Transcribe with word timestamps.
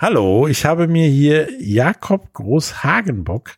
Hallo, 0.00 0.48
ich 0.48 0.64
habe 0.64 0.88
mir 0.88 1.06
hier 1.06 1.48
Jakob 1.62 2.32
Groß-Hagenbock, 2.32 3.52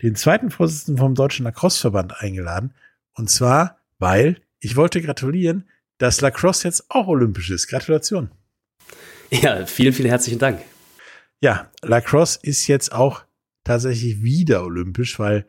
den 0.00 0.16
zweiten 0.16 0.50
Vorsitzenden 0.50 0.98
vom 0.98 1.14
Deutschen 1.14 1.44
Lacrosse-Verband, 1.44 2.22
eingeladen. 2.22 2.72
Und 3.14 3.28
zwar, 3.28 3.78
weil 3.98 4.40
ich 4.60 4.76
wollte 4.76 5.02
gratulieren, 5.02 5.68
dass 5.98 6.22
Lacrosse 6.22 6.66
jetzt 6.66 6.90
auch 6.90 7.06
olympisch 7.06 7.50
ist. 7.50 7.68
Gratulation. 7.68 8.30
Ja, 9.30 9.66
vielen, 9.66 9.92
vielen 9.92 10.08
herzlichen 10.08 10.38
Dank. 10.38 10.62
Ja, 11.42 11.70
Lacrosse 11.82 12.38
ist 12.42 12.66
jetzt 12.66 12.92
auch 12.92 13.22
tatsächlich 13.62 14.22
wieder 14.22 14.64
olympisch, 14.64 15.18
weil 15.18 15.46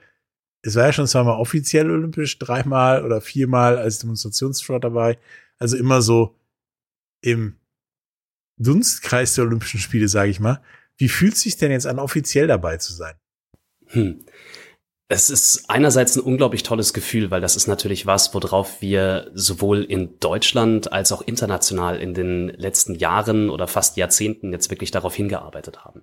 es 0.61 0.75
war 0.75 0.87
ja 0.87 0.93
schon 0.93 1.07
zweimal 1.07 1.39
offiziell 1.39 1.89
olympisch, 1.89 2.39
dreimal 2.39 3.05
oder 3.05 3.21
viermal 3.21 3.77
als 3.77 3.99
Demonstrationssport 3.99 4.83
dabei. 4.83 5.17
Also 5.59 5.77
immer 5.77 6.01
so 6.01 6.35
im 7.21 7.55
Dunstkreis 8.57 9.35
der 9.35 9.45
Olympischen 9.45 9.79
Spiele, 9.79 10.07
sage 10.07 10.31
ich 10.31 10.39
mal. 10.39 10.61
Wie 10.97 11.09
fühlt 11.09 11.33
es 11.33 11.41
sich 11.41 11.57
denn 11.57 11.71
jetzt 11.71 11.87
an, 11.87 11.99
offiziell 11.99 12.47
dabei 12.47 12.77
zu 12.77 12.93
sein? 12.93 13.15
Hm. 13.87 14.25
Es 15.07 15.29
ist 15.29 15.69
einerseits 15.69 16.15
ein 16.15 16.21
unglaublich 16.21 16.63
tolles 16.63 16.91
Gefühl, 16.91 17.29
weil 17.29 17.41
das 17.41 17.55
ist 17.55 17.67
natürlich 17.67 18.07
was, 18.07 18.33
worauf 18.33 18.81
wir 18.81 19.29
sowohl 19.35 19.83
in 19.83 20.19
Deutschland 20.19 20.91
als 20.91 21.11
auch 21.11 21.21
international 21.21 21.97
in 21.97 22.15
den 22.15 22.47
letzten 22.47 22.95
Jahren 22.95 23.51
oder 23.51 23.67
fast 23.67 23.97
Jahrzehnten 23.97 24.51
jetzt 24.51 24.71
wirklich 24.71 24.89
darauf 24.89 25.13
hingearbeitet 25.13 25.85
haben. 25.85 26.01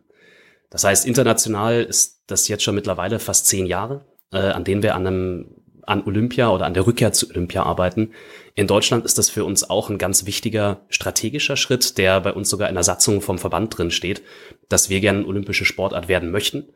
Das 0.70 0.84
heißt, 0.84 1.04
international 1.04 1.82
ist 1.82 2.22
das 2.28 2.46
jetzt 2.46 2.62
schon 2.62 2.76
mittlerweile 2.76 3.18
fast 3.18 3.46
zehn 3.46 3.66
Jahre, 3.66 4.06
äh, 4.32 4.38
an 4.38 4.62
denen 4.62 4.84
wir 4.84 4.94
an 4.94 5.06
einem 5.06 5.61
an 5.86 6.04
Olympia 6.04 6.50
oder 6.50 6.66
an 6.66 6.74
der 6.74 6.86
Rückkehr 6.86 7.12
zu 7.12 7.28
Olympia 7.30 7.62
arbeiten. 7.62 8.12
In 8.54 8.66
Deutschland 8.66 9.04
ist 9.04 9.18
das 9.18 9.30
für 9.30 9.44
uns 9.44 9.68
auch 9.68 9.90
ein 9.90 9.98
ganz 9.98 10.26
wichtiger 10.26 10.84
strategischer 10.88 11.56
Schritt, 11.56 11.98
der 11.98 12.20
bei 12.20 12.32
uns 12.32 12.50
sogar 12.50 12.68
in 12.68 12.74
der 12.74 12.84
Satzung 12.84 13.20
vom 13.20 13.38
Verband 13.38 13.76
drin 13.76 13.90
steht, 13.90 14.22
dass 14.68 14.90
wir 14.90 15.00
gerne 15.00 15.26
olympische 15.26 15.64
Sportart 15.64 16.08
werden 16.08 16.30
möchten. 16.30 16.68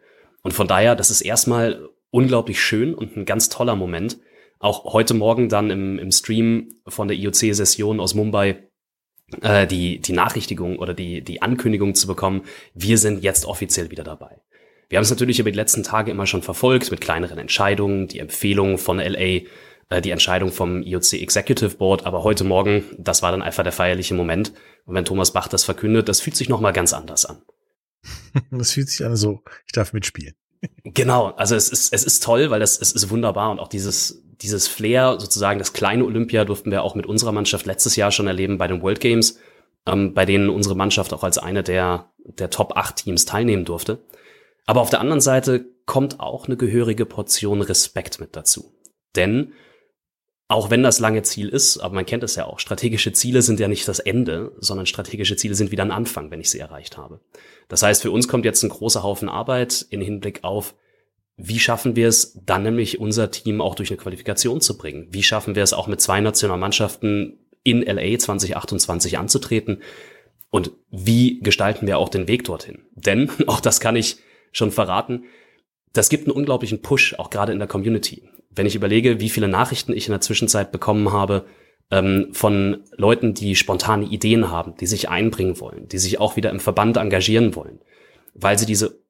Und 0.43 0.53
von 0.53 0.69
daher, 0.69 0.95
das 0.97 1.11
ist 1.11 1.23
erstmal 1.23 1.89
unglaublich 2.11 2.61
schön 2.61 2.95
und 2.95 3.17
ein 3.17 3.25
ganz 3.25 3.49
toller 3.49 3.77
Moment. 3.77 4.19
Auch 4.59 4.93
heute 4.93 5.15
Morgen 5.15 5.49
dann 5.49 5.71
im, 5.71 5.99
im 5.99 6.11
Stream 6.11 6.69
von 6.87 7.09
der 7.09 7.17
IOC-Session 7.17 8.01
aus 8.01 8.15
Mumbai 8.15 8.67
äh, 9.43 9.67
die, 9.67 10.01
die 10.01 10.12
Nachrichtigung 10.12 10.79
oder 10.79 10.95
die, 10.95 11.23
die 11.23 11.43
Ankündigung 11.43 11.95
zu 11.95 12.07
bekommen, 12.07 12.43
wir 12.75 12.99
sind 12.99 13.23
jetzt 13.23 13.45
offiziell 13.45 13.91
wieder 13.91 14.05
dabei. 14.05 14.41
Wir 14.89 14.98
haben 14.98 15.03
es 15.03 15.11
natürlich 15.11 15.41
über 15.41 15.51
die 15.51 15.56
letzten 15.56 15.83
Tage 15.83 16.11
immer 16.11 16.27
schon 16.27 16.42
verfolgt 16.42 16.91
mit 16.91 17.01
kleineren 17.01 17.39
Entscheidungen, 17.39 18.06
die 18.06 18.20
Empfehlungen 18.20 18.79
von 18.79 18.98
LA, 18.98 19.19
äh, 19.89 20.01
die 20.03 20.11
Entscheidung 20.11 20.53
vom 20.53 20.83
IOC 20.83 21.15
Executive 21.15 21.77
Board, 21.77 22.06
aber 22.06 22.23
heute 22.23 22.45
Morgen, 22.45 22.84
das 22.98 23.23
war 23.23 23.33
dann 23.33 23.43
einfach 23.43 23.65
der 23.65 23.73
feierliche 23.73 24.15
Moment. 24.15 24.53
Und 24.84 24.95
wenn 24.95 25.05
Thomas 25.05 25.33
Bach 25.33 25.48
das 25.48 25.65
verkündet, 25.65 26.09
das 26.09 26.20
fühlt 26.20 26.37
sich 26.37 26.48
nochmal 26.48 26.73
ganz 26.73 26.93
anders 26.93 27.27
an. 27.27 27.43
Das 28.51 28.73
fühlt 28.73 28.91
sich 28.91 29.05
an 29.05 29.17
so, 29.17 29.43
ich 29.67 29.73
darf 29.73 29.93
mitspielen. 29.93 30.34
Genau, 30.84 31.27
also 31.37 31.55
es 31.55 31.69
ist, 31.69 31.93
es 31.93 32.05
ist 32.05 32.23
toll, 32.23 32.50
weil 32.50 32.61
das, 32.61 32.81
es 32.81 32.93
ist 32.93 33.11
wunderbar 33.11 33.50
und 33.50 33.59
auch 33.59 33.69
dieses, 33.69 34.23
dieses 34.41 34.69
Flair, 34.69 35.17
sozusagen 35.19 35.59
das 35.59 35.73
kleine 35.73 36.05
Olympia 36.05 36.45
durften 36.45 36.71
wir 36.71 36.83
auch 36.83 36.95
mit 36.95 37.06
unserer 37.06 37.33
Mannschaft 37.33 37.67
letztes 37.67 37.97
Jahr 37.97 38.11
schon 38.11 38.27
erleben 38.27 38.56
bei 38.56 38.67
den 38.67 38.83
World 38.83 39.00
Games, 39.00 39.39
ähm, 39.87 40.15
bei 40.15 40.25
denen 40.25 40.48
unsere 40.48 40.75
Mannschaft 40.75 41.12
auch 41.12 41.25
als 41.25 41.39
eine 41.39 41.62
der, 41.62 42.11
der 42.19 42.50
Top 42.50 42.77
8 42.77 42.97
Teams 42.97 43.27
teilnehmen 43.27 43.65
durfte. 43.65 44.03
Aber 44.67 44.81
auf 44.81 44.91
der 44.91 45.00
anderen 45.00 45.20
Seite 45.20 45.64
kommt 45.86 46.20
auch 46.20 46.47
eine 46.47 46.56
gehörige 46.56 47.06
Portion 47.06 47.62
Respekt 47.62 48.20
mit 48.20 48.34
dazu. 48.36 48.75
Denn 49.14 49.53
auch 50.48 50.70
wenn 50.70 50.83
das 50.83 51.00
lange 51.00 51.22
Ziel 51.22 51.48
ist, 51.48 51.78
aber 51.78 51.95
man 51.95 52.06
kennt 52.06 52.22
es 52.22 52.36
ja 52.36 52.45
auch, 52.47 52.61
strategische 52.61 53.12
Ziele 53.12 53.42
sind 53.42 53.59
ja 53.59 53.67
nicht 53.67 53.89
das 53.89 53.98
Ende, 53.98 54.53
sondern 54.59 54.87
strategische 54.87 55.37
Ziele 55.37 55.55
sind 55.55 55.72
wieder 55.72 55.84
ein 55.84 55.91
Anfang, 55.91 56.31
wenn 56.31 56.41
ich 56.41 56.50
sie 56.50 56.61
erreicht 56.61 56.97
habe. 56.97 57.20
Das 57.69 57.83
heißt, 57.83 58.03
für 58.03 58.12
uns 58.12 58.28
kommt 58.28 58.44
jetzt 58.44 58.62
ein 58.62 58.69
großer 58.69 59.03
Haufen 59.03 59.28
Arbeit 59.28 59.87
in 59.91 60.00
Hinblick 60.00 60.44
auf, 60.44 60.75
wie 61.37 61.59
schaffen 61.59 61.97
wir 61.97 62.09
es 62.09 62.39
dann 62.44 62.62
nämlich 62.62 62.98
unser 62.98 63.31
Team 63.31 63.60
auch 63.60 63.75
durch 63.75 63.91
eine 63.91 63.99
Qualifikation 63.99 64.60
zu 64.60 64.78
bringen? 64.78 65.09
Wie 65.10 65.22
schaffen 65.22 65.55
wir 65.55 65.62
es 65.62 65.72
auch 65.72 65.87
mit 65.87 66.00
zwei 66.00 66.21
Nationalmannschaften 66.21 67.38
in 67.62 67.82
LA 67.82 68.19
2028 68.19 69.19
anzutreten? 69.19 69.82
Und 70.50 70.71
wie 70.91 71.41
gestalten 71.41 71.87
wir 71.87 71.99
auch 71.99 72.09
den 72.09 72.28
Weg 72.28 72.44
dorthin? 72.44 72.84
Denn, 72.94 73.31
auch 73.49 73.60
das 73.60 73.81
kann 73.81 73.97
ich 73.97 74.19
schon 74.53 74.71
verraten, 74.71 75.25
das 75.93 76.09
gibt 76.09 76.27
einen 76.27 76.37
unglaublichen 76.37 76.83
Push, 76.83 77.15
auch 77.15 77.31
gerade 77.31 77.53
in 77.53 77.59
der 77.59 77.69
Community. 77.69 78.29
Wenn 78.51 78.67
ich 78.67 78.75
überlege, 78.75 79.21
wie 79.21 79.31
viele 79.31 79.49
Nachrichten 79.49 79.93
ich 79.93 80.07
in 80.07 80.12
der 80.12 80.21
Zwischenzeit 80.21 80.73
bekommen 80.73 81.12
habe 81.12 81.47
ähm, 81.91 82.29
von 82.33 82.85
Leuten, 82.97 83.35
die 83.35 83.56
spontane 83.56 84.06
Ideen 84.06 84.51
haben, 84.51 84.75
die 84.77 84.87
sich 84.87 85.09
einbringen 85.09 85.61
wollen, 85.61 85.89
die 85.89 85.99
sich 85.99 86.19
auch 86.21 86.37
wieder 86.37 86.51
im 86.51 86.61
Verband 86.61 86.97
engagieren 86.97 87.55
wollen, 87.55 87.81
weil 88.35 88.59
sie 88.59 88.67
diese 88.67 89.01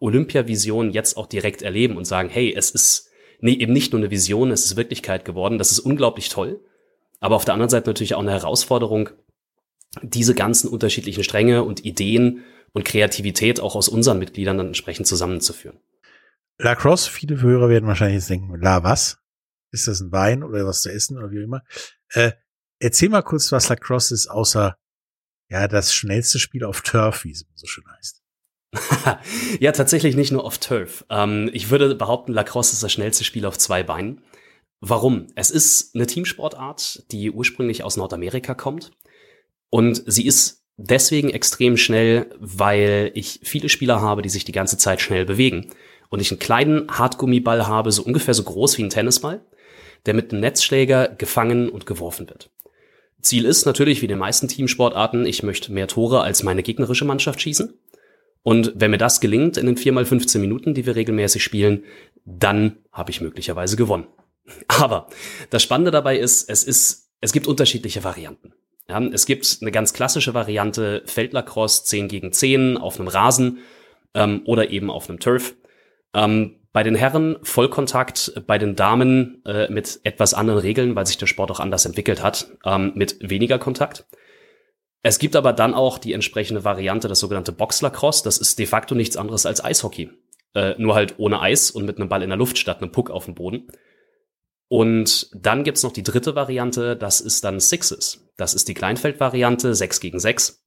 Olympia-Vision 0.00 0.90
jetzt 0.90 1.16
auch 1.16 1.26
direkt 1.26 1.62
erleben 1.62 1.96
und 1.96 2.04
sagen, 2.04 2.28
hey, 2.28 2.54
es 2.56 2.70
ist 2.70 3.08
nee, 3.40 3.52
eben 3.52 3.72
nicht 3.72 3.92
nur 3.92 4.00
eine 4.00 4.10
Vision, 4.10 4.50
es 4.50 4.64
ist 4.64 4.76
Wirklichkeit 4.76 5.24
geworden, 5.24 5.58
das 5.58 5.72
ist 5.72 5.80
unglaublich 5.80 6.28
toll. 6.28 6.60
Aber 7.20 7.36
auf 7.36 7.44
der 7.44 7.54
anderen 7.54 7.70
Seite 7.70 7.90
natürlich 7.90 8.14
auch 8.14 8.20
eine 8.20 8.32
Herausforderung, 8.32 9.10
diese 10.02 10.34
ganzen 10.34 10.68
unterschiedlichen 10.68 11.24
Stränge 11.24 11.64
und 11.64 11.84
Ideen 11.84 12.44
und 12.72 12.84
Kreativität 12.84 13.60
auch 13.60 13.74
aus 13.74 13.88
unseren 13.88 14.18
Mitgliedern 14.18 14.58
dann 14.58 14.68
entsprechend 14.68 15.06
zusammenzuführen. 15.06 15.78
Lacrosse, 16.58 17.10
viele 17.10 17.40
Hörer 17.40 17.68
werden 17.68 17.86
wahrscheinlich 17.86 18.16
jetzt 18.16 18.30
denken, 18.30 18.60
la 18.60 18.82
was? 18.82 19.18
Ist 19.70 19.86
das 19.86 20.00
ein 20.00 20.12
Wein 20.12 20.42
oder 20.42 20.66
was 20.66 20.82
zu 20.82 20.90
essen 20.90 21.18
oder 21.18 21.30
wie 21.30 21.42
immer? 21.42 21.62
Äh, 22.10 22.32
erzähl 22.80 23.08
mal 23.08 23.22
kurz, 23.22 23.52
was 23.52 23.68
Lacrosse 23.68 24.14
ist, 24.14 24.28
außer 24.28 24.76
ja 25.50 25.68
das 25.68 25.94
schnellste 25.94 26.38
Spiel 26.38 26.64
auf 26.64 26.82
Turf, 26.82 27.24
wie 27.24 27.32
es 27.32 27.46
so 27.54 27.66
schön 27.66 27.84
heißt. 27.96 28.22
ja, 29.60 29.72
tatsächlich 29.72 30.16
nicht 30.16 30.32
nur 30.32 30.44
auf 30.44 30.58
Turf. 30.58 31.04
Ähm, 31.10 31.50
ich 31.52 31.70
würde 31.70 31.94
behaupten, 31.94 32.32
Lacrosse 32.32 32.74
ist 32.74 32.82
das 32.82 32.92
schnellste 32.92 33.24
Spiel 33.24 33.46
auf 33.46 33.58
zwei 33.58 33.82
Beinen. 33.82 34.22
Warum? 34.80 35.26
Es 35.34 35.50
ist 35.50 35.94
eine 35.94 36.06
Teamsportart, 36.06 37.10
die 37.10 37.30
ursprünglich 37.30 37.82
aus 37.82 37.96
Nordamerika 37.96 38.54
kommt. 38.54 38.92
Und 39.70 40.02
sie 40.06 40.26
ist 40.26 40.64
deswegen 40.78 41.28
extrem 41.28 41.76
schnell, 41.76 42.30
weil 42.38 43.10
ich 43.14 43.40
viele 43.42 43.68
Spieler 43.68 44.00
habe, 44.00 44.22
die 44.22 44.28
sich 44.30 44.44
die 44.44 44.52
ganze 44.52 44.78
Zeit 44.78 45.02
schnell 45.02 45.26
bewegen. 45.26 45.70
Und 46.08 46.20
ich 46.20 46.30
einen 46.30 46.38
kleinen 46.38 46.88
Hartgummiball 46.88 47.66
habe, 47.66 47.92
so 47.92 48.02
ungefähr 48.02 48.32
so 48.32 48.44
groß 48.44 48.78
wie 48.78 48.84
ein 48.84 48.90
Tennisball, 48.90 49.44
der 50.06 50.14
mit 50.14 50.32
einem 50.32 50.40
Netzschläger 50.40 51.08
gefangen 51.08 51.68
und 51.68 51.84
geworfen 51.84 52.30
wird. 52.30 52.50
Ziel 53.20 53.44
ist 53.44 53.66
natürlich, 53.66 54.00
wie 54.00 54.06
in 54.06 54.10
den 54.10 54.18
meisten 54.18 54.48
Teamsportarten, 54.48 55.26
ich 55.26 55.42
möchte 55.42 55.72
mehr 55.72 55.88
Tore 55.88 56.22
als 56.22 56.44
meine 56.44 56.62
gegnerische 56.62 57.04
Mannschaft 57.04 57.42
schießen. 57.42 57.74
Und 58.44 58.72
wenn 58.76 58.92
mir 58.92 58.98
das 58.98 59.20
gelingt 59.20 59.56
in 59.56 59.66
den 59.66 59.76
4x15 59.76 60.38
Minuten, 60.38 60.72
die 60.72 60.86
wir 60.86 60.94
regelmäßig 60.94 61.42
spielen, 61.42 61.84
dann 62.24 62.78
habe 62.92 63.10
ich 63.10 63.20
möglicherweise 63.20 63.76
gewonnen. 63.76 64.06
Aber 64.68 65.08
das 65.50 65.62
Spannende 65.62 65.90
dabei 65.90 66.16
ist, 66.16 66.48
es 66.48 66.62
ist, 66.62 67.10
es 67.20 67.32
gibt 67.32 67.48
unterschiedliche 67.48 68.04
Varianten. 68.04 68.54
Ja, 68.90 69.02
es 69.02 69.26
gibt 69.26 69.58
eine 69.60 69.70
ganz 69.70 69.92
klassische 69.92 70.32
Variante 70.32 71.02
Feldlacrosse 71.04 71.84
10 71.84 72.08
gegen 72.08 72.32
10 72.32 72.78
auf 72.78 72.98
einem 72.98 73.08
Rasen 73.08 73.58
ähm, 74.14 74.42
oder 74.46 74.70
eben 74.70 74.90
auf 74.90 75.08
einem 75.08 75.20
Turf. 75.20 75.54
Ähm, 76.14 76.56
bei 76.72 76.82
den 76.82 76.94
Herren 76.94 77.36
Vollkontakt, 77.42 78.42
bei 78.46 78.56
den 78.58 78.76
Damen 78.76 79.42
äh, 79.44 79.70
mit 79.70 80.00
etwas 80.04 80.32
anderen 80.32 80.60
Regeln, 80.60 80.94
weil 80.96 81.06
sich 81.06 81.18
der 81.18 81.26
Sport 81.26 81.50
auch 81.50 81.60
anders 81.60 81.84
entwickelt 81.84 82.22
hat, 82.22 82.50
ähm, 82.64 82.92
mit 82.94 83.16
weniger 83.20 83.58
Kontakt. 83.58 84.06
Es 85.02 85.18
gibt 85.18 85.36
aber 85.36 85.52
dann 85.52 85.74
auch 85.74 85.98
die 85.98 86.12
entsprechende 86.12 86.64
Variante, 86.64 87.08
das 87.08 87.20
sogenannte 87.20 87.52
Boxlacrosse. 87.52 88.24
Das 88.24 88.38
ist 88.38 88.58
de 88.58 88.66
facto 88.66 88.94
nichts 88.94 89.16
anderes 89.16 89.44
als 89.46 89.62
Eishockey. 89.62 90.10
Äh, 90.54 90.74
nur 90.78 90.94
halt 90.94 91.14
ohne 91.18 91.40
Eis 91.40 91.70
und 91.70 91.84
mit 91.84 91.98
einem 91.98 92.08
Ball 92.08 92.22
in 92.22 92.30
der 92.30 92.38
Luft 92.38 92.58
statt 92.58 92.82
einem 92.82 92.92
Puck 92.92 93.10
auf 93.10 93.26
dem 93.26 93.34
Boden. 93.34 93.68
Und 94.68 95.30
dann 95.34 95.64
gibt's 95.64 95.82
noch 95.82 95.92
die 95.92 96.02
dritte 96.02 96.34
Variante, 96.34 96.96
das 96.96 97.20
ist 97.20 97.44
dann 97.44 97.60
Sixes. 97.60 98.27
Das 98.38 98.54
ist 98.54 98.68
die 98.68 98.74
Kleinfeld-Variante, 98.74 99.74
6 99.74 100.00
gegen 100.00 100.18
6. 100.18 100.64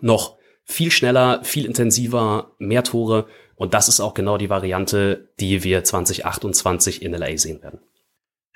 Noch 0.00 0.38
viel 0.64 0.90
schneller, 0.90 1.44
viel 1.44 1.66
intensiver, 1.66 2.54
mehr 2.58 2.82
Tore. 2.82 3.26
Und 3.56 3.74
das 3.74 3.88
ist 3.88 4.00
auch 4.00 4.14
genau 4.14 4.38
die 4.38 4.48
Variante, 4.48 5.28
die 5.38 5.62
wir 5.62 5.84
2028 5.84 7.02
in 7.02 7.12
LA 7.12 7.36
sehen 7.36 7.62
werden. 7.62 7.80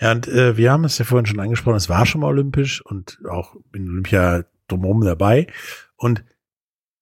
Ja, 0.00 0.12
und 0.12 0.26
äh, 0.28 0.56
wir 0.56 0.72
haben 0.72 0.84
es 0.84 0.96
ja 0.96 1.04
vorhin 1.04 1.26
schon 1.26 1.40
angesprochen, 1.40 1.76
es 1.76 1.90
war 1.90 2.06
schon 2.06 2.22
mal 2.22 2.28
olympisch 2.28 2.80
und 2.80 3.18
auch 3.28 3.56
in 3.74 3.90
Olympia 3.90 4.44
drumherum 4.68 5.02
dabei. 5.02 5.46
Und 5.96 6.24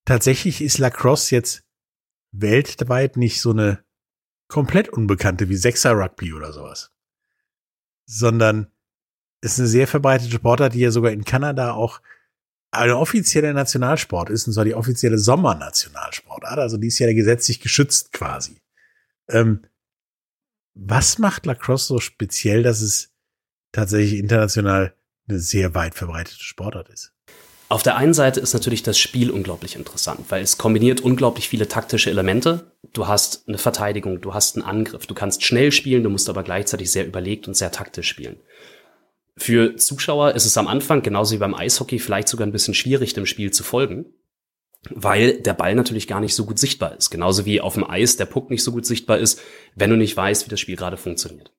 tatsächlich 0.04 0.60
ist 0.60 0.78
Lacrosse 0.78 1.34
jetzt 1.34 1.64
weltweit 2.32 3.16
nicht 3.16 3.40
so 3.40 3.50
eine 3.50 3.84
komplett 4.48 4.88
unbekannte 4.88 5.48
wie 5.48 5.56
Sechser 5.56 5.92
Rugby 5.92 6.32
oder 6.32 6.52
sowas 6.52 6.94
sondern 8.06 8.68
ist 9.44 9.58
eine 9.58 9.68
sehr 9.68 9.86
verbreitete 9.86 10.32
Sportart, 10.32 10.74
die 10.74 10.80
ja 10.80 10.90
sogar 10.90 11.12
in 11.12 11.24
Kanada 11.24 11.72
auch 11.72 12.00
eine 12.70 12.96
offizielle 12.96 13.54
Nationalsport 13.54 14.30
ist, 14.30 14.46
und 14.46 14.54
zwar 14.54 14.64
die 14.64 14.74
offizielle 14.74 15.18
Sommernationalsportart. 15.18 16.58
Also 16.58 16.76
die 16.76 16.88
ist 16.88 16.98
ja 16.98 17.12
gesetzlich 17.12 17.60
geschützt 17.60 18.12
quasi. 18.12 18.56
Ähm, 19.28 19.62
was 20.74 21.18
macht 21.18 21.46
Lacrosse 21.46 21.86
so 21.86 22.00
speziell, 22.00 22.62
dass 22.62 22.80
es 22.80 23.12
tatsächlich 23.70 24.18
international 24.18 24.94
eine 25.28 25.38
sehr 25.38 25.74
weit 25.74 25.94
verbreitete 25.94 26.42
Sportart 26.42 26.88
ist? 26.88 27.12
Auf 27.68 27.82
der 27.82 27.96
einen 27.96 28.14
Seite 28.14 28.40
ist 28.40 28.54
natürlich 28.54 28.82
das 28.82 28.98
Spiel 28.98 29.30
unglaublich 29.30 29.76
interessant, 29.76 30.20
weil 30.28 30.42
es 30.42 30.58
kombiniert 30.58 31.00
unglaublich 31.00 31.48
viele 31.48 31.68
taktische 31.68 32.10
Elemente. 32.10 32.72
Du 32.92 33.08
hast 33.08 33.48
eine 33.48 33.58
Verteidigung, 33.58 34.20
du 34.20 34.34
hast 34.34 34.56
einen 34.56 34.64
Angriff, 34.64 35.06
du 35.06 35.14
kannst 35.14 35.44
schnell 35.44 35.72
spielen, 35.72 36.02
du 36.02 36.10
musst 36.10 36.28
aber 36.28 36.42
gleichzeitig 36.42 36.90
sehr 36.90 37.06
überlegt 37.06 37.48
und 37.48 37.54
sehr 37.54 37.72
taktisch 37.72 38.08
spielen. 38.08 38.36
Für 39.36 39.76
Zuschauer 39.76 40.32
ist 40.32 40.46
es 40.46 40.56
am 40.56 40.68
Anfang, 40.68 41.02
genauso 41.02 41.34
wie 41.34 41.38
beim 41.38 41.54
Eishockey, 41.54 41.98
vielleicht 41.98 42.28
sogar 42.28 42.46
ein 42.46 42.52
bisschen 42.52 42.74
schwierig, 42.74 43.14
dem 43.14 43.26
Spiel 43.26 43.52
zu 43.52 43.64
folgen, 43.64 44.06
weil 44.90 45.40
der 45.40 45.54
Ball 45.54 45.74
natürlich 45.74 46.06
gar 46.06 46.20
nicht 46.20 46.34
so 46.34 46.44
gut 46.44 46.58
sichtbar 46.58 46.96
ist. 46.96 47.10
Genauso 47.10 47.44
wie 47.44 47.60
auf 47.60 47.74
dem 47.74 47.88
Eis 47.88 48.16
der 48.16 48.26
Puck 48.26 48.50
nicht 48.50 48.62
so 48.62 48.70
gut 48.70 48.86
sichtbar 48.86 49.18
ist, 49.18 49.40
wenn 49.74 49.90
du 49.90 49.96
nicht 49.96 50.16
weißt, 50.16 50.46
wie 50.46 50.50
das 50.50 50.60
Spiel 50.60 50.76
gerade 50.76 50.96
funktioniert. 50.96 51.52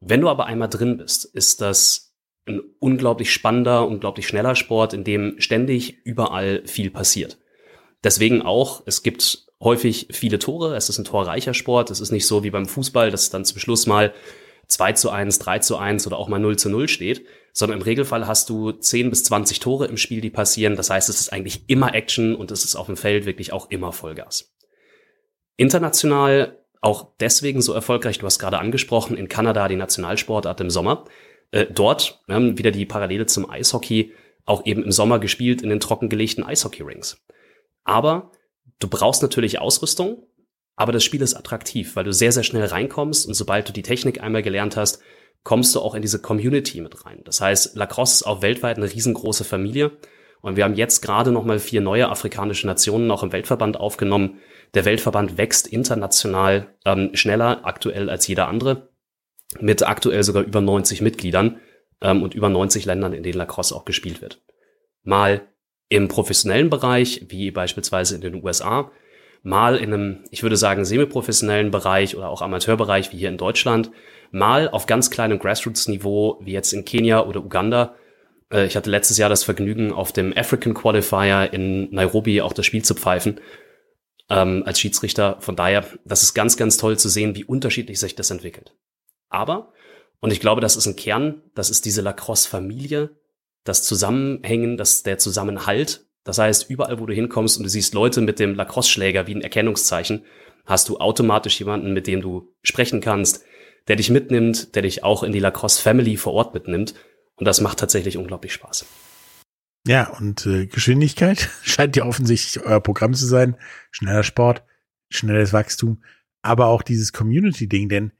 Wenn 0.00 0.20
du 0.20 0.28
aber 0.28 0.46
einmal 0.46 0.68
drin 0.68 0.96
bist, 0.96 1.24
ist 1.24 1.60
das 1.60 2.14
ein 2.46 2.62
unglaublich 2.78 3.32
spannender, 3.32 3.86
unglaublich 3.86 4.26
schneller 4.26 4.54
Sport, 4.54 4.94
in 4.94 5.04
dem 5.04 5.34
ständig 5.38 6.06
überall 6.06 6.62
viel 6.66 6.90
passiert. 6.90 7.38
Deswegen 8.04 8.42
auch, 8.42 8.82
es 8.86 9.02
gibt 9.02 9.46
häufig 9.60 10.08
viele 10.10 10.38
Tore, 10.38 10.76
es 10.76 10.88
ist 10.88 10.98
ein 10.98 11.04
torreicher 11.04 11.52
Sport, 11.52 11.90
es 11.90 12.00
ist 12.00 12.12
nicht 12.12 12.26
so 12.26 12.44
wie 12.44 12.50
beim 12.50 12.66
Fußball, 12.66 13.10
dass 13.10 13.30
dann 13.30 13.44
zum 13.44 13.58
Schluss 13.58 13.86
mal 13.86 14.14
2 14.68 14.92
zu 14.92 15.10
1, 15.10 15.38
3 15.38 15.58
zu 15.58 15.76
1 15.76 16.06
oder 16.06 16.18
auch 16.18 16.28
mal 16.28 16.38
0 16.38 16.56
zu 16.56 16.68
0 16.68 16.88
steht, 16.88 17.26
sondern 17.52 17.78
im 17.78 17.84
Regelfall 17.84 18.26
hast 18.26 18.48
du 18.50 18.72
10 18.72 19.10
bis 19.10 19.24
20 19.24 19.60
Tore 19.60 19.86
im 19.86 19.96
Spiel, 19.96 20.20
die 20.20 20.30
passieren. 20.30 20.76
Das 20.76 20.90
heißt, 20.90 21.08
es 21.08 21.20
ist 21.20 21.32
eigentlich 21.32 21.68
immer 21.68 21.94
Action 21.94 22.34
und 22.36 22.50
es 22.50 22.64
ist 22.64 22.76
auf 22.76 22.86
dem 22.86 22.96
Feld 22.96 23.26
wirklich 23.26 23.52
auch 23.52 23.70
immer 23.70 23.92
Vollgas. 23.92 24.54
International 25.56 26.58
auch 26.80 27.08
deswegen 27.18 27.60
so 27.60 27.72
erfolgreich, 27.72 28.18
du 28.18 28.26
hast 28.26 28.38
gerade 28.38 28.58
angesprochen, 28.58 29.16
in 29.16 29.28
Kanada 29.28 29.66
die 29.66 29.76
Nationalsportart 29.76 30.60
im 30.60 30.70
Sommer. 30.70 31.04
Äh, 31.50 31.66
dort 31.66 32.22
ähm, 32.28 32.58
wieder 32.58 32.70
die 32.70 32.86
Parallele 32.86 33.26
zum 33.26 33.50
Eishockey, 33.50 34.12
auch 34.44 34.64
eben 34.64 34.84
im 34.84 34.92
Sommer 34.92 35.18
gespielt 35.18 35.62
in 35.62 35.70
den 35.70 35.80
trockengelegten 35.80 36.44
Eishockey-Rings. 36.44 37.24
Aber 37.84 38.30
du 38.78 38.88
brauchst 38.88 39.22
natürlich 39.22 39.58
Ausrüstung, 39.58 40.22
aber 40.78 40.92
das 40.92 41.02
Spiel 41.02 41.22
ist 41.22 41.34
attraktiv, 41.34 41.96
weil 41.96 42.04
du 42.04 42.12
sehr, 42.12 42.30
sehr 42.30 42.44
schnell 42.44 42.64
reinkommst 42.64 43.26
und 43.26 43.34
sobald 43.34 43.68
du 43.68 43.72
die 43.72 43.82
Technik 43.82 44.22
einmal 44.22 44.42
gelernt 44.42 44.76
hast, 44.76 45.02
kommst 45.42 45.74
du 45.74 45.80
auch 45.80 45.96
in 45.96 46.02
diese 46.02 46.22
Community 46.22 46.80
mit 46.80 47.04
rein. 47.04 47.20
Das 47.24 47.40
heißt, 47.40 47.74
Lacrosse 47.74 48.20
ist 48.20 48.22
auch 48.22 48.42
weltweit 48.42 48.76
eine 48.76 48.86
riesengroße 48.86 49.42
Familie. 49.42 49.90
Und 50.40 50.56
wir 50.56 50.62
haben 50.62 50.74
jetzt 50.74 51.00
gerade 51.00 51.32
nochmal 51.32 51.58
vier 51.58 51.80
neue 51.80 52.08
afrikanische 52.08 52.68
Nationen 52.68 53.10
auch 53.10 53.24
im 53.24 53.32
Weltverband 53.32 53.76
aufgenommen. 53.80 54.38
Der 54.74 54.84
Weltverband 54.84 55.36
wächst 55.36 55.66
international 55.66 56.68
ähm, 56.84 57.10
schneller 57.14 57.66
aktuell 57.66 58.08
als 58.08 58.28
jeder 58.28 58.46
andere, 58.46 58.88
mit 59.58 59.82
aktuell 59.82 60.22
sogar 60.22 60.44
über 60.44 60.60
90 60.60 61.00
Mitgliedern 61.00 61.60
ähm, 62.00 62.22
und 62.22 62.34
über 62.34 62.50
90 62.50 62.84
Ländern, 62.84 63.14
in 63.14 63.24
denen 63.24 63.38
Lacrosse 63.38 63.74
auch 63.74 63.84
gespielt 63.84 64.22
wird. 64.22 64.40
Mal 65.02 65.40
im 65.88 66.06
professionellen 66.06 66.70
Bereich, 66.70 67.26
wie 67.30 67.50
beispielsweise 67.50 68.14
in 68.14 68.20
den 68.20 68.44
USA, 68.44 68.92
mal 69.42 69.76
in 69.76 69.92
einem, 69.92 70.24
ich 70.30 70.42
würde 70.42 70.56
sagen, 70.56 70.84
semiprofessionellen 70.84 71.70
Bereich 71.70 72.16
oder 72.16 72.28
auch 72.28 72.42
Amateurbereich 72.42 73.12
wie 73.12 73.18
hier 73.18 73.28
in 73.28 73.38
Deutschland, 73.38 73.90
mal 74.30 74.68
auf 74.68 74.86
ganz 74.86 75.10
kleinem 75.10 75.38
Grassroots-Niveau 75.38 76.38
wie 76.42 76.52
jetzt 76.52 76.72
in 76.72 76.84
Kenia 76.84 77.24
oder 77.24 77.40
Uganda. 77.40 77.94
Äh, 78.52 78.66
ich 78.66 78.76
hatte 78.76 78.90
letztes 78.90 79.18
Jahr 79.18 79.30
das 79.30 79.44
Vergnügen, 79.44 79.92
auf 79.92 80.12
dem 80.12 80.36
African 80.36 80.74
Qualifier 80.74 81.52
in 81.52 81.92
Nairobi 81.92 82.42
auch 82.42 82.52
das 82.52 82.66
Spiel 82.66 82.84
zu 82.84 82.94
pfeifen 82.94 83.40
ähm, 84.28 84.62
als 84.66 84.80
Schiedsrichter. 84.80 85.36
Von 85.40 85.56
daher, 85.56 85.84
das 86.04 86.22
ist 86.22 86.34
ganz, 86.34 86.56
ganz 86.56 86.76
toll 86.76 86.98
zu 86.98 87.08
sehen, 87.08 87.34
wie 87.34 87.44
unterschiedlich 87.44 87.98
sich 87.98 88.14
das 88.14 88.30
entwickelt. 88.30 88.74
Aber, 89.28 89.72
und 90.20 90.32
ich 90.32 90.40
glaube, 90.40 90.60
das 90.60 90.76
ist 90.76 90.86
ein 90.86 90.96
Kern, 90.96 91.42
das 91.54 91.70
ist 91.70 91.84
diese 91.84 92.02
Lacrosse-Familie, 92.02 93.10
das 93.64 93.82
Zusammenhängen, 93.84 94.76
das 94.76 95.02
der 95.02 95.18
Zusammenhalt, 95.18 96.06
das 96.24 96.38
heißt, 96.38 96.68
überall, 96.70 97.00
wo 97.00 97.06
du 97.06 97.14
hinkommst 97.14 97.56
und 97.56 97.64
du 97.64 97.68
siehst 97.68 97.94
Leute 97.94 98.20
mit 98.20 98.38
dem 98.38 98.54
Lacrosse-Schläger 98.54 99.26
wie 99.26 99.34
ein 99.34 99.42
Erkennungszeichen, 99.42 100.24
hast 100.66 100.88
du 100.88 100.98
automatisch 100.98 101.58
jemanden, 101.58 101.92
mit 101.92 102.06
dem 102.06 102.20
du 102.20 102.54
sprechen 102.62 103.00
kannst, 103.00 103.44
der 103.88 103.96
dich 103.96 104.10
mitnimmt, 104.10 104.74
der 104.74 104.82
dich 104.82 105.02
auch 105.02 105.22
in 105.22 105.32
die 105.32 105.40
Lacrosse-Family 105.40 106.16
vor 106.16 106.34
Ort 106.34 106.54
mitnimmt. 106.54 106.94
Und 107.36 107.46
das 107.46 107.60
macht 107.60 107.78
tatsächlich 107.78 108.18
unglaublich 108.18 108.52
Spaß. 108.52 108.84
Ja, 109.86 110.08
und 110.18 110.44
äh, 110.44 110.66
Geschwindigkeit 110.66 111.48
scheint 111.62 111.96
ja 111.96 112.04
offensichtlich 112.04 112.62
euer 112.64 112.80
Programm 112.80 113.14
zu 113.14 113.26
sein. 113.26 113.56
Schneller 113.90 114.22
Sport, 114.22 114.62
schnelles 115.08 115.52
Wachstum, 115.52 116.02
aber 116.42 116.66
auch 116.66 116.82
dieses 116.82 117.12
Community-Ding, 117.12 117.88
denn 117.88 118.12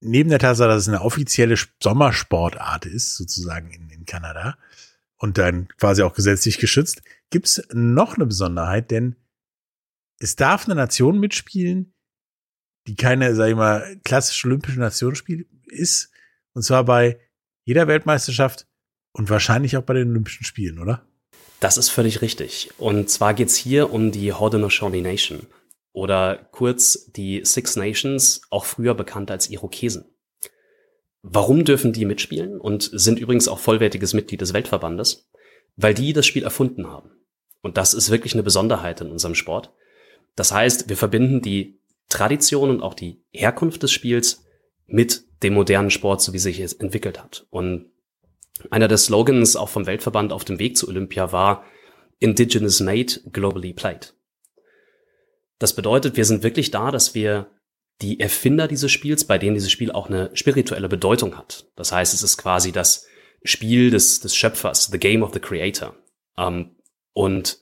neben 0.00 0.30
der 0.30 0.38
Tatsache, 0.38 0.68
dass 0.68 0.82
es 0.82 0.88
eine 0.88 1.00
offizielle 1.00 1.56
Sommersportart 1.82 2.86
ist, 2.86 3.16
sozusagen 3.16 3.70
in, 3.70 3.88
in 3.88 4.04
Kanada, 4.04 4.56
und 5.18 5.38
dann 5.38 5.68
quasi 5.78 6.02
auch 6.02 6.14
gesetzlich 6.14 6.58
geschützt, 6.58 7.02
gibt 7.30 7.46
es 7.46 7.66
noch 7.72 8.16
eine 8.16 8.26
Besonderheit, 8.26 8.90
denn 8.90 9.16
es 10.18 10.36
darf 10.36 10.66
eine 10.66 10.74
Nation 10.74 11.18
mitspielen, 11.18 11.94
die 12.86 12.96
keine, 12.96 13.34
sag 13.34 13.48
ich 13.48 13.56
mal, 13.56 14.00
klassische 14.04 14.46
olympische 14.46 14.78
Nation 14.78 15.14
ist. 15.66 16.10
Und 16.52 16.62
zwar 16.62 16.84
bei 16.84 17.18
jeder 17.64 17.88
Weltmeisterschaft 17.88 18.66
und 19.12 19.30
wahrscheinlich 19.30 19.76
auch 19.76 19.82
bei 19.82 19.94
den 19.94 20.10
Olympischen 20.10 20.44
Spielen, 20.44 20.78
oder? 20.78 21.06
Das 21.60 21.78
ist 21.78 21.88
völlig 21.88 22.20
richtig. 22.20 22.70
Und 22.78 23.08
zwar 23.08 23.32
geht's 23.32 23.56
hier 23.56 23.92
um 23.92 24.12
die 24.12 24.32
Haudenosaunee 24.32 25.00
Nation 25.00 25.46
oder 25.92 26.48
kurz 26.52 27.10
die 27.12 27.44
Six 27.44 27.76
Nations, 27.76 28.42
auch 28.50 28.64
früher 28.64 28.94
bekannt 28.94 29.30
als 29.30 29.48
Irokesen. 29.48 30.04
Warum 31.26 31.64
dürfen 31.64 31.94
die 31.94 32.04
mitspielen 32.04 32.60
und 32.60 32.90
sind 32.92 33.18
übrigens 33.18 33.48
auch 33.48 33.58
vollwertiges 33.58 34.12
Mitglied 34.12 34.42
des 34.42 34.52
Weltverbandes? 34.52 35.26
Weil 35.74 35.94
die 35.94 36.12
das 36.12 36.26
Spiel 36.26 36.42
erfunden 36.42 36.86
haben. 36.86 37.12
Und 37.62 37.78
das 37.78 37.94
ist 37.94 38.10
wirklich 38.10 38.34
eine 38.34 38.42
Besonderheit 38.42 39.00
in 39.00 39.10
unserem 39.10 39.34
Sport. 39.34 39.72
Das 40.36 40.52
heißt, 40.52 40.90
wir 40.90 40.98
verbinden 40.98 41.40
die 41.40 41.80
Tradition 42.10 42.68
und 42.68 42.82
auch 42.82 42.92
die 42.92 43.22
Herkunft 43.30 43.82
des 43.82 43.90
Spiels 43.90 44.44
mit 44.86 45.24
dem 45.42 45.54
modernen 45.54 45.90
Sport, 45.90 46.20
so 46.20 46.34
wie 46.34 46.38
sich 46.38 46.60
es 46.60 46.74
entwickelt 46.74 47.22
hat. 47.22 47.46
Und 47.48 47.86
einer 48.68 48.86
der 48.86 48.98
Slogans 48.98 49.56
auch 49.56 49.70
vom 49.70 49.86
Weltverband 49.86 50.30
auf 50.30 50.44
dem 50.44 50.58
Weg 50.58 50.76
zu 50.76 50.88
Olympia 50.88 51.32
war 51.32 51.64
Indigenous 52.18 52.80
Made, 52.80 53.20
Globally 53.32 53.72
Played. 53.72 54.14
Das 55.58 55.74
bedeutet, 55.74 56.18
wir 56.18 56.26
sind 56.26 56.42
wirklich 56.42 56.70
da, 56.70 56.90
dass 56.90 57.14
wir 57.14 57.46
die 58.02 58.20
Erfinder 58.20 58.68
dieses 58.68 58.90
Spiels, 58.90 59.24
bei 59.24 59.38
denen 59.38 59.54
dieses 59.54 59.70
Spiel 59.70 59.92
auch 59.92 60.08
eine 60.08 60.30
spirituelle 60.34 60.88
Bedeutung 60.88 61.36
hat. 61.36 61.66
Das 61.76 61.92
heißt, 61.92 62.12
es 62.12 62.22
ist 62.22 62.38
quasi 62.38 62.72
das 62.72 63.06
Spiel 63.44 63.90
des, 63.90 64.20
des 64.20 64.34
Schöpfers, 64.34 64.86
the 64.86 64.98
game 64.98 65.22
of 65.22 65.32
the 65.32 65.40
creator. 65.40 65.94
Ähm, 66.36 66.76
und 67.12 67.58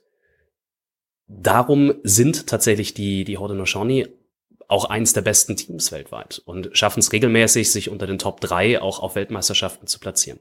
darum 1.27 1.95
sind 2.03 2.47
tatsächlich 2.47 2.95
die, 2.95 3.25
die 3.25 3.39
Haudenosaunee 3.39 4.09
auch 4.69 4.87
eins 4.87 5.13
der 5.13 5.21
besten 5.21 5.57
Teams 5.57 5.93
weltweit 5.93 6.41
und 6.47 6.71
schaffen 6.73 7.01
es 7.01 7.13
regelmäßig, 7.13 7.71
sich 7.71 7.91
unter 7.91 8.07
den 8.07 8.19
Top 8.19 8.41
3 8.41 8.81
auch 8.81 9.01
auf 9.01 9.17
Weltmeisterschaften 9.17 9.87
zu 9.87 9.99
platzieren. 9.99 10.41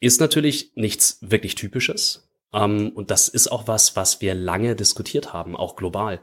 Ist 0.00 0.20
natürlich 0.20 0.72
nichts 0.74 1.18
wirklich 1.20 1.54
Typisches. 1.54 2.28
Ähm, 2.52 2.90
und 2.94 3.10
das 3.10 3.28
ist 3.28 3.48
auch 3.48 3.68
was, 3.68 3.94
was 3.94 4.20
wir 4.20 4.34
lange 4.34 4.74
diskutiert 4.74 5.32
haben, 5.32 5.54
auch 5.56 5.76
global. 5.76 6.20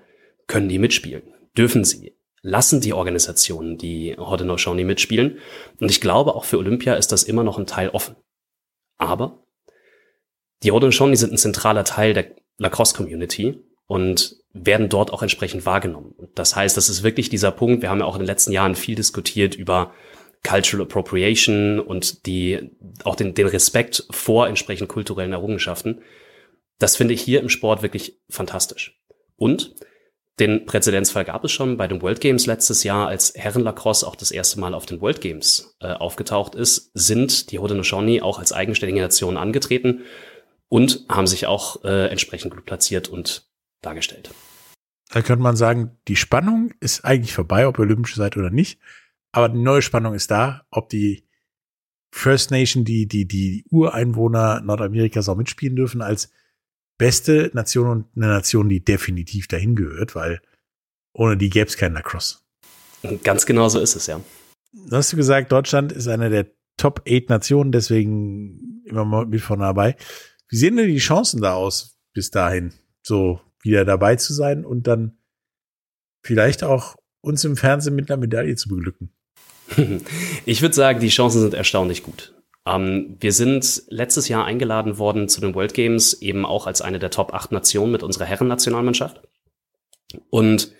Können 0.48 0.70
die 0.70 0.80
mitspielen? 0.80 1.24
Dürfen 1.58 1.84
sie, 1.84 2.16
lassen 2.42 2.82
die 2.82 2.94
Organisationen 2.94 3.78
die 3.78 4.16
Haudenosaunee 4.18 4.84
mitspielen. 4.84 5.40
Und 5.80 5.90
ich 5.90 6.02
glaube, 6.02 6.36
auch 6.36 6.46
für 6.46 6.58
Olympia 6.58 6.96
ist 6.96 7.12
das 7.12 7.24
immer 7.24 7.44
noch 7.44 7.58
ein 7.58 7.68
Teil 7.68 7.90
offen. 7.90 8.16
Aber 8.98 9.46
die 10.64 10.72
Haudenosaunee 10.72 11.16
sind 11.16 11.34
ein 11.34 11.38
zentraler 11.38 11.84
Teil 11.84 12.14
der 12.14 12.36
Lacrosse-Community 12.58 13.60
und 13.88 14.36
werden 14.54 14.90
dort 14.90 15.12
auch 15.12 15.22
entsprechend 15.22 15.66
wahrgenommen. 15.66 16.16
Das 16.36 16.56
heißt, 16.56 16.78
das 16.78 16.90
ist 16.90 17.04
wirklich 17.04 17.30
dieser 17.30 17.52
Punkt, 17.52 17.82
wir 17.82 17.90
haben 17.90 18.00
ja 18.00 18.06
auch 18.06 18.16
in 18.16 18.22
den 18.22 18.28
letzten 18.28 18.52
Jahren 18.52 18.76
viel 18.76 18.96
diskutiert 18.96 19.56
über 19.56 19.94
Cultural 20.44 20.86
Appropriation 20.86 21.80
und 21.80 22.26
die, 22.26 22.72
auch 23.04 23.16
den, 23.16 23.34
den 23.34 23.48
Respekt 23.48 24.06
vor 24.12 24.48
entsprechend 24.48 24.90
kulturellen 24.90 25.32
Errungenschaften. 25.32 26.02
Das 26.80 26.96
finde 26.96 27.14
ich 27.14 27.22
hier 27.22 27.40
im 27.40 27.50
Sport 27.50 27.82
wirklich 27.82 28.20
fantastisch. 28.30 29.02
Und 29.38 29.76
den 30.40 30.66
Präzedenzfall 30.66 31.25
gab 31.25 31.44
es 31.44 31.52
schon 31.52 31.78
bei 31.78 31.88
den 31.88 32.02
World 32.02 32.20
Games 32.20 32.48
letztes 32.48 32.84
Jahr, 32.84 33.08
als 33.08 33.34
Herrenlacrosse 33.36 34.08
auch 34.08 34.16
das 34.16 34.32
erste 34.32 34.60
Mal 34.60 34.74
auf 34.74 34.86
den 34.86 35.00
World 35.00 35.22
Games 35.22 35.75
äh, 35.80 35.88
aufgetaucht 35.94 36.56
ist, 36.56 36.92
sind 36.96 37.52
die 37.52 37.60
Haudenosaunee 37.60 38.22
auch 38.22 38.40
als 38.40 38.52
eigenständige 38.52 39.02
Nation 39.02 39.38
angetreten 39.38 40.02
und 40.70 41.06
haben 41.08 41.28
sich 41.28 41.46
auch 41.46 41.84
äh, 41.84 42.08
entsprechend 42.08 42.52
gut 42.52 42.66
platziert 42.66 43.10
und 43.10 43.48
dargestellt. 43.82 44.32
Da 45.12 45.22
könnte 45.22 45.44
man 45.44 45.56
sagen, 45.56 46.00
die 46.08 46.16
Spannung 46.16 46.74
ist 46.80 47.06
eigentlich 47.06 47.34
vorbei, 47.34 47.68
ob 47.68 47.78
ihr 47.78 47.84
olympische 47.84 48.16
seid 48.16 48.36
oder 48.36 48.50
nicht. 48.50 48.80
Aber 49.32 49.50
die 49.50 49.60
neue 49.60 49.84
Spannung 49.84 50.16
ist 50.16 50.32
da, 50.32 50.66
ob 50.72 50.90
die 50.90 51.28
First 52.12 52.50
Nation, 52.50 52.86
die, 52.86 53.08
die, 53.08 53.28
die 53.28 53.66
Ureinwohner 53.70 54.62
Nordamerikas 54.62 55.30
auch 55.30 55.36
mitspielen 55.36 55.75
dürfen 55.75 56.02
als 56.02 56.32
beste 56.98 57.52
Nation 57.54 57.88
und 57.88 58.06
eine 58.16 58.28
Nation, 58.28 58.70
die 58.70 58.84
definitiv 58.84 59.48
dahin 59.48 59.76
gehört, 59.76 60.16
weil 60.16 60.42
ohne 61.14 61.38
die 61.38 61.50
gäbe 61.50 61.68
es 61.68 61.78
keinen 61.78 61.94
Lacrosse. 61.94 62.38
Ganz 63.24 63.46
genau 63.46 63.70
so 63.70 63.80
ist 63.80 63.96
es, 63.96 64.08
ja. 64.08 64.22
Du 64.72 64.96
hast 64.96 65.12
du 65.12 65.18
gesagt, 65.18 65.52
Deutschland 65.52 65.92
ist 65.92 66.08
einer 66.08 66.30
der 66.30 66.48
Top 66.78 67.04
8 67.08 67.30
Nationen, 67.30 67.72
deswegen 67.72 68.82
immer 68.86 69.06
mal 69.06 69.26
mit 69.26 69.42
von 69.42 69.60
dabei. 69.60 69.96
Wie 70.50 70.58
sehen 70.58 70.78
denn 70.78 70.88
die 70.88 70.98
Chancen 70.98 71.42
da 71.42 71.54
aus, 71.54 72.00
bis 72.14 72.32
dahin 72.32 72.74
so 73.04 73.40
wieder 73.62 73.86
dabei 73.86 74.16
zu 74.16 74.34
sein 74.34 74.66
und 74.66 74.88
dann 74.88 75.18
vielleicht 76.24 76.64
auch 76.64 76.96
uns 77.22 77.44
im 77.44 77.58
Fernsehen 77.58 77.96
mit 77.96 78.10
einer 78.10 78.20
Medaille 78.20 78.56
zu 78.56 78.70
beglücken? 78.70 79.12
Ich 80.46 80.62
würde 80.62 80.76
sagen, 80.76 81.00
die 81.00 81.10
Chancen 81.10 81.42
sind 81.42 81.54
erstaunlich 81.54 82.04
gut. 82.04 82.33
Ähm, 82.65 83.17
wir 83.20 83.32
sind 83.32 83.84
letztes 83.89 84.27
Jahr 84.27 84.46
eingeladen 84.46 84.98
worden 84.98 85.27
zu 85.27 85.41
den 85.41 85.55
World 85.55 85.74
Games, 85.74 86.13
eben 86.22 86.46
auch 86.46 86.67
als 86.67 86.82
eine 86.82 87.00
der 87.00 87.12
Top 87.12 87.34
8 87.34 87.51
Nationen 87.51 87.91
mit 87.91 88.03
unserer 88.03 88.25
Herrennationalmannschaft. 88.25 89.22
Und 90.29 90.72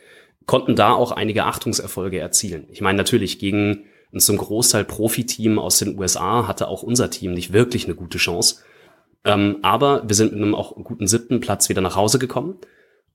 konnten 0.45 0.75
da 0.75 0.93
auch 0.93 1.11
einige 1.11 1.45
Achtungserfolge 1.45 2.19
erzielen. 2.19 2.67
Ich 2.69 2.81
meine, 2.81 2.97
natürlich 2.97 3.39
gegen 3.39 3.85
ein 4.13 4.19
zum 4.19 4.37
Großteil 4.37 4.85
Profiteam 4.85 5.57
aus 5.57 5.79
den 5.79 5.97
USA 5.97 6.47
hatte 6.47 6.67
auch 6.67 6.83
unser 6.83 7.09
Team 7.09 7.33
nicht 7.33 7.51
wirklich 7.53 7.85
eine 7.85 7.95
gute 7.95 8.17
Chance. 8.17 8.61
Ähm, 9.25 9.57
aber 9.61 10.07
wir 10.07 10.15
sind 10.15 10.33
mit 10.33 10.41
einem 10.41 10.55
auch 10.55 10.75
guten 10.75 11.07
siebten 11.07 11.39
Platz 11.39 11.69
wieder 11.69 11.81
nach 11.81 11.95
Hause 11.95 12.19
gekommen 12.19 12.59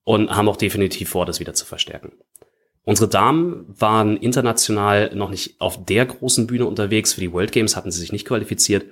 und 0.05 0.35
haben 0.35 0.49
auch 0.49 0.57
definitiv 0.57 1.11
vor, 1.11 1.27
das 1.27 1.39
wieder 1.39 1.55
zu 1.55 1.67
verstärken. 1.67 2.13
Unsere 2.89 3.11
Damen 3.11 3.67
waren 3.79 4.17
international 4.17 5.15
noch 5.15 5.29
nicht 5.29 5.61
auf 5.61 5.85
der 5.85 6.07
großen 6.07 6.47
Bühne 6.47 6.65
unterwegs. 6.65 7.13
Für 7.13 7.21
die 7.21 7.31
World 7.35 7.53
Games 7.53 7.77
hatten 7.77 7.91
sie 7.91 8.01
sich 8.01 8.13
nicht 8.13 8.27
qualifiziert. 8.27 8.87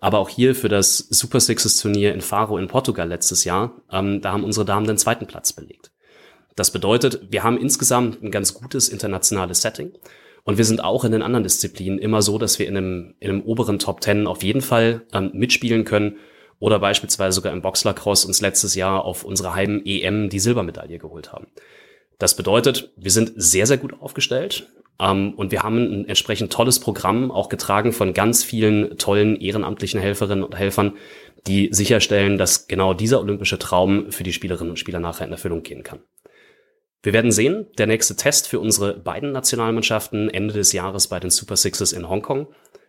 Aber 0.00 0.18
auch 0.18 0.28
hier 0.28 0.56
für 0.56 0.68
das 0.68 0.98
Super 0.98 1.38
Sixes 1.38 1.76
Turnier 1.76 2.12
in 2.12 2.22
Faro 2.22 2.58
in 2.58 2.66
Portugal 2.66 3.06
letztes 3.06 3.44
Jahr, 3.44 3.80
ähm, 3.92 4.20
da 4.20 4.32
haben 4.32 4.42
unsere 4.42 4.66
Damen 4.66 4.88
den 4.88 4.98
zweiten 4.98 5.28
Platz 5.28 5.52
belegt. 5.52 5.92
Das 6.56 6.72
bedeutet, 6.72 7.28
wir 7.30 7.44
haben 7.44 7.56
insgesamt 7.56 8.20
ein 8.20 8.32
ganz 8.32 8.52
gutes 8.52 8.88
internationales 8.88 9.62
Setting. 9.62 9.92
Und 10.42 10.58
wir 10.58 10.64
sind 10.64 10.82
auch 10.82 11.04
in 11.04 11.12
den 11.12 11.22
anderen 11.22 11.44
Disziplinen 11.44 12.00
immer 12.00 12.22
so, 12.22 12.38
dass 12.38 12.58
wir 12.58 12.66
in 12.66 12.76
einem, 12.76 13.14
in 13.20 13.30
einem 13.30 13.42
oberen 13.42 13.78
Top 13.78 14.00
Ten 14.00 14.26
auf 14.26 14.42
jeden 14.42 14.60
Fall 14.60 15.02
ähm, 15.12 15.30
mitspielen 15.34 15.84
können 15.84 16.16
oder 16.58 16.80
beispielsweise 16.80 17.36
sogar 17.36 17.52
im 17.52 17.62
Boxlacrosse 17.62 18.26
uns 18.26 18.40
letztes 18.40 18.74
Jahr 18.74 19.04
auf 19.04 19.22
unserer 19.22 19.54
halben 19.54 19.86
EM 19.86 20.30
die 20.30 20.40
Silbermedaille 20.40 20.98
geholt 20.98 21.32
haben. 21.32 21.46
Das 22.18 22.36
bedeutet, 22.36 22.92
wir 22.96 23.10
sind 23.10 23.32
sehr, 23.36 23.66
sehr 23.66 23.76
gut 23.76 24.00
aufgestellt 24.00 24.68
ähm, 25.00 25.34
und 25.34 25.52
wir 25.52 25.62
haben 25.62 25.78
ein 25.78 26.08
entsprechend 26.08 26.52
tolles 26.52 26.80
Programm, 26.80 27.30
auch 27.30 27.48
getragen 27.48 27.92
von 27.92 28.14
ganz 28.14 28.42
vielen 28.42 28.96
tollen 28.96 29.36
ehrenamtlichen 29.36 30.00
Helferinnen 30.00 30.44
und 30.44 30.56
Helfern, 30.56 30.94
die 31.46 31.68
sicherstellen, 31.72 32.38
dass 32.38 32.66
genau 32.66 32.94
dieser 32.94 33.20
olympische 33.20 33.58
Traum 33.58 34.10
für 34.10 34.24
die 34.24 34.32
Spielerinnen 34.32 34.70
und 34.70 34.78
Spieler 34.78 35.00
nachher 35.00 35.26
in 35.26 35.32
Erfüllung 35.32 35.62
gehen 35.62 35.82
kann. 35.82 36.00
Wir 37.02 37.12
werden 37.12 37.30
sehen, 37.30 37.66
der 37.78 37.86
nächste 37.86 38.16
Test 38.16 38.48
für 38.48 38.58
unsere 38.58 38.94
beiden 38.94 39.30
Nationalmannschaften 39.30 40.28
Ende 40.28 40.54
des 40.54 40.72
Jahres 40.72 41.06
bei 41.06 41.20
den 41.20 41.30
Super 41.30 41.56
Sixes 41.56 41.92
in 41.92 42.08
Hongkong. 42.08 42.48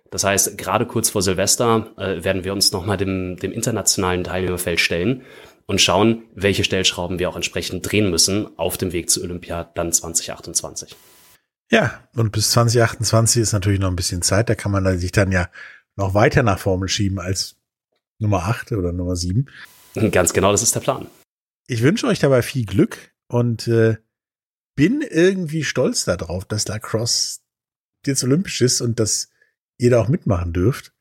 Das 0.10 0.24
heißt, 0.24 0.58
gerade 0.58 0.88
kurz 0.88 1.10
vor 1.10 1.22
Silvester 1.22 1.92
äh, 1.98 2.24
werden 2.24 2.44
wir 2.44 2.54
uns 2.54 2.72
nochmal 2.72 2.98
dem, 2.98 3.36
dem 3.36 3.52
internationalen 3.52 4.24
Teilnehmerfeld 4.24 4.80
stellen 4.80 5.24
und 5.68 5.82
schauen, 5.82 6.24
welche 6.34 6.64
Stellschrauben 6.64 7.20
wir 7.20 7.30
auch 7.30 7.36
entsprechend 7.36 7.90
drehen 7.90 8.10
müssen 8.10 8.58
auf 8.58 8.78
dem 8.78 8.94
Weg 8.94 9.10
zu 9.10 9.22
Olympia 9.22 9.66
dann 9.76 9.92
2028. 9.92 10.96
Ja, 11.70 12.08
und 12.16 12.32
bis 12.32 12.52
2028 12.52 13.42
ist 13.42 13.52
natürlich 13.52 13.80
noch 13.80 13.90
ein 13.90 13.98
bisschen 13.98 14.22
Zeit. 14.22 14.50
Da 14.50 14.56
kann 14.56 14.72
man 14.72 14.98
sich 14.98 15.12
dann 15.12 15.32
ja 15.32 15.50
noch 15.98 16.14
weiter 16.14 16.42
nach 16.42 16.60
Formel 16.60 16.88
schieben 16.88 17.20
als 17.20 17.58
Nummer 18.20 18.46
8 18.46 18.72
oder 18.72 18.94
Nummer 18.94 19.16
7. 19.16 19.50
Ganz 20.12 20.34
genau, 20.34 20.52
das 20.52 20.64
ist 20.64 20.74
der 20.74 20.80
Plan. 20.80 21.08
Ich 21.68 21.82
wünsche 21.82 22.08
euch 22.08 22.20
dabei 22.20 22.42
viel 22.42 22.66
Glück 22.66 23.12
und 23.28 23.68
äh, 23.68 23.98
bin 24.76 25.02
irgendwie 25.02 25.64
stolz 25.64 26.06
darauf, 26.06 26.46
dass 26.46 26.68
Lacrosse 26.68 27.40
jetzt 28.06 28.24
olympisch 28.24 28.62
ist 28.62 28.80
und 28.80 29.00
dass 29.00 29.30
ihr 29.78 29.90
da 29.90 30.00
auch 30.00 30.08
mitmachen 30.08 30.54
dürft, 30.54 30.94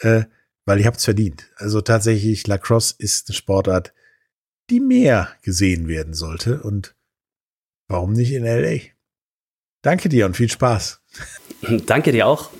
äh, 0.00 0.24
weil 0.64 0.80
ihr 0.80 0.86
habt's 0.86 1.04
verdient. 1.04 1.48
Also 1.56 1.80
tatsächlich, 1.80 2.46
Lacrosse 2.46 2.96
ist 2.98 3.28
eine 3.28 3.36
Sportart, 3.36 3.92
die 4.70 4.80
mehr 4.80 5.28
gesehen 5.42 5.88
werden 5.88 6.14
sollte 6.14 6.62
und 6.62 6.94
warum 7.88 8.12
nicht 8.12 8.32
in 8.32 8.44
LA? 8.44 8.80
Danke 9.82 10.08
dir 10.08 10.26
und 10.26 10.36
viel 10.36 10.50
Spaß. 10.50 11.00
Danke 11.86 12.12
dir 12.12 12.26
auch. 12.26 12.50